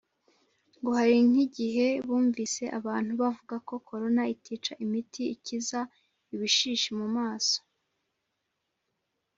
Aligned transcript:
ngo 0.77 0.89
hari 0.99 1.17
nk’igihe 1.29 1.87
bumvise 2.07 2.63
abantu 2.79 3.11
bavuga 3.21 3.55
ko 3.67 3.73
corona 3.87 4.23
itica 4.35 4.73
imiti 4.85 5.23
ikiza 5.35 5.79
ibishishi 6.33 6.89
mu 6.99 7.07
maso, 7.17 7.57